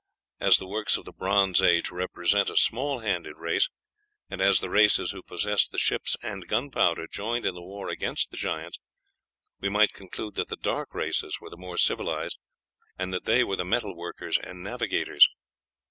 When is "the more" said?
11.51-11.77